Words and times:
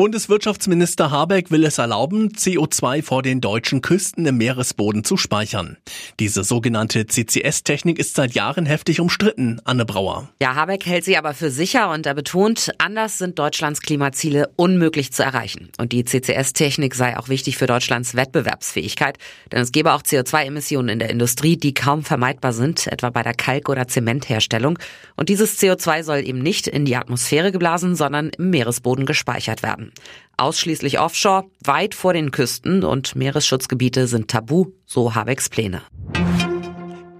Bundeswirtschaftsminister 0.00 1.10
Habeck 1.10 1.50
will 1.50 1.62
es 1.62 1.76
erlauben, 1.76 2.30
CO2 2.30 3.02
vor 3.02 3.20
den 3.20 3.42
deutschen 3.42 3.82
Küsten 3.82 4.24
im 4.24 4.38
Meeresboden 4.38 5.04
zu 5.04 5.18
speichern. 5.18 5.76
Diese 6.18 6.42
sogenannte 6.42 7.06
CCS-Technik 7.06 7.98
ist 7.98 8.14
seit 8.14 8.32
Jahren 8.32 8.64
heftig 8.64 8.98
umstritten. 8.98 9.60
Anne 9.64 9.84
Brauer. 9.84 10.30
Ja, 10.40 10.54
Habeck 10.54 10.86
hält 10.86 11.04
sie 11.04 11.18
aber 11.18 11.34
für 11.34 11.50
sicher 11.50 11.90
und 11.90 12.06
er 12.06 12.14
betont, 12.14 12.70
anders 12.78 13.18
sind 13.18 13.38
Deutschlands 13.38 13.82
Klimaziele 13.82 14.48
unmöglich 14.56 15.12
zu 15.12 15.22
erreichen. 15.22 15.68
Und 15.76 15.92
die 15.92 16.02
CCS-Technik 16.02 16.94
sei 16.94 17.18
auch 17.18 17.28
wichtig 17.28 17.58
für 17.58 17.66
Deutschlands 17.66 18.14
Wettbewerbsfähigkeit, 18.14 19.18
denn 19.52 19.60
es 19.60 19.70
gebe 19.70 19.92
auch 19.92 20.00
CO2-Emissionen 20.00 20.88
in 20.88 20.98
der 20.98 21.10
Industrie, 21.10 21.58
die 21.58 21.74
kaum 21.74 22.04
vermeidbar 22.04 22.54
sind, 22.54 22.86
etwa 22.86 23.10
bei 23.10 23.22
der 23.22 23.34
Kalk- 23.34 23.68
oder 23.68 23.86
Zementherstellung. 23.86 24.78
Und 25.16 25.28
dieses 25.28 25.60
CO2 25.60 26.04
soll 26.04 26.26
eben 26.26 26.38
nicht 26.38 26.68
in 26.68 26.86
die 26.86 26.96
Atmosphäre 26.96 27.52
geblasen, 27.52 27.96
sondern 27.96 28.30
im 28.30 28.48
Meeresboden 28.48 29.04
gespeichert 29.04 29.62
werden. 29.62 29.89
Ausschließlich 30.36 30.98
offshore, 30.98 31.44
weit 31.64 31.94
vor 31.94 32.12
den 32.12 32.30
Küsten 32.30 32.82
und 32.82 33.14
Meeresschutzgebiete 33.14 34.06
sind 34.06 34.28
tabu, 34.28 34.72
so 34.86 35.14
Habecks 35.14 35.48
Pläne. 35.48 35.82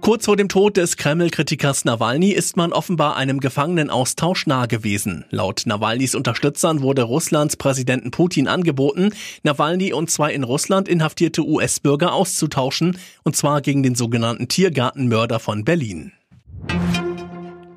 Kurz 0.01 0.25
vor 0.25 0.35
dem 0.35 0.49
Tod 0.49 0.77
des 0.77 0.97
Kreml-Kritikers 0.97 1.85
Nawalny 1.85 2.31
ist 2.31 2.57
man 2.57 2.73
offenbar 2.73 3.17
einem 3.17 3.39
Gefangenenaustausch 3.39 4.47
nahe 4.47 4.67
gewesen. 4.67 5.25
Laut 5.29 5.61
Nawalnys 5.67 6.15
Unterstützern 6.15 6.81
wurde 6.81 7.03
Russlands 7.03 7.55
Präsidenten 7.55 8.09
Putin 8.09 8.47
angeboten, 8.47 9.13
Nawalny 9.43 9.93
und 9.93 10.09
zwei 10.09 10.33
in 10.33 10.43
Russland 10.43 10.87
inhaftierte 10.89 11.45
US-Bürger 11.45 12.13
auszutauschen, 12.13 12.97
und 13.23 13.35
zwar 13.35 13.61
gegen 13.61 13.83
den 13.83 13.93
sogenannten 13.93 14.47
Tiergartenmörder 14.47 15.39
von 15.39 15.63
Berlin. 15.63 16.13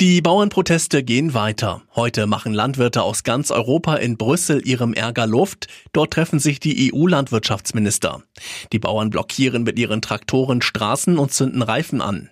Die 0.01 0.21
Bauernproteste 0.21 1.05
gehen 1.05 1.35
weiter. 1.35 1.83
Heute 1.95 2.27
machen 2.27 2.53
Landwirte 2.53 3.03
aus 3.03 3.23
ganz 3.23 3.53
Europa 3.53 3.95
in 3.95 4.17
Brüssel 4.17 4.67
ihrem 4.67 4.93
Ärger 4.93 5.29
Luft. 5.29 5.69
Dort 5.93 6.13
treffen 6.13 6.41
sich 6.41 6.59
die 6.59 6.93
EU-Landwirtschaftsminister. 6.93 8.23
Die 8.73 8.81
Bauern 8.81 9.11
blockieren 9.11 9.63
mit 9.63 9.79
ihren 9.79 10.03
Traktoren 10.03 10.63
Straßen 10.63 11.17
und 11.17 11.33
zünden 11.33 11.63
Reifen 11.63 12.01
an. 12.01 12.29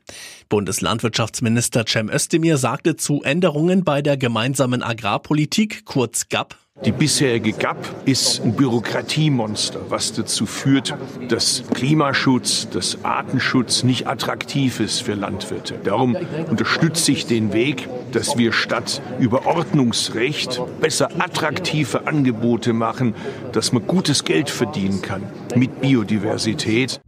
Bundeslandwirtschaftsminister 0.48 1.84
Cem 1.86 2.10
Özdemir 2.10 2.58
sagte 2.58 2.96
zu 2.96 3.22
Änderungen 3.22 3.84
bei 3.84 4.02
der 4.02 4.16
gemeinsamen 4.16 4.82
Agrarpolitik, 4.82 5.84
kurz 5.84 6.28
GAP, 6.28 6.56
die 6.84 6.90
bisherige 6.90 7.52
GAP 7.52 7.76
ist 8.06 8.42
ein 8.42 8.54
Bürokratiemonster, 8.54 9.80
was 9.88 10.12
dazu 10.12 10.46
führt, 10.46 10.94
dass 11.28 11.62
Klimaschutz, 11.72 12.68
dass 12.70 13.04
Artenschutz 13.04 13.84
nicht 13.84 14.08
attraktiv 14.08 14.80
ist 14.80 15.00
für 15.00 15.14
Landwirte. 15.14 15.78
Darum 15.84 16.16
unterstütze 16.50 17.12
ich 17.12 17.26
den 17.26 17.52
Weg, 17.52 17.88
dass 18.10 18.36
wir 18.36 18.52
statt 18.52 19.00
über 19.20 19.46
Ordnungsrecht 19.46 20.60
besser 20.80 21.08
attraktive 21.18 22.06
Angebote 22.06 22.72
machen, 22.72 23.14
dass 23.52 23.72
man 23.72 23.86
gutes 23.86 24.24
Geld 24.24 24.50
verdienen 24.50 25.02
kann 25.02 25.22
mit 25.54 25.80
Biodiversität. 25.80 27.00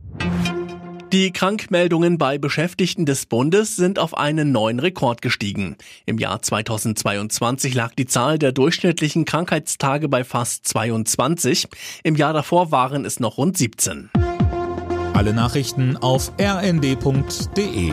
Die 1.15 1.31
Krankmeldungen 1.31 2.19
bei 2.19 2.39
Beschäftigten 2.39 3.07
des 3.07 3.27
Bundes 3.27 3.77
sind 3.77 4.01
auf 4.01 4.19
einen 4.19 4.51
neuen 4.51 4.81
Rekord 4.81 5.23
gestiegen. 5.23 5.77
Im 6.07 6.19
Jahr 6.19 6.43
2022 6.43 7.73
lag 7.73 7.95
die 7.95 8.07
Zahl 8.07 8.37
der 8.37 8.51
durchschnittlichen 8.51 9.25
Krankheitstage 9.25 10.09
bei 10.09 10.25
fast 10.25 10.67
22. 10.67 11.69
Im 12.03 12.17
Jahr 12.17 12.33
davor 12.33 12.73
waren 12.73 13.05
es 13.05 13.21
noch 13.21 13.39
rund 13.39 13.57
17. 13.57 14.11
Alle 15.13 15.33
Nachrichten 15.33 15.97
auf 15.97 16.33
rnd.de 16.37 17.93